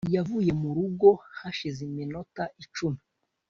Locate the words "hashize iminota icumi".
1.39-2.99